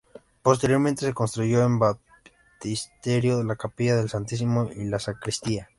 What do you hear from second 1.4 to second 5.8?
el Baptisterio, la capilla del Santísimo y la Sacristía.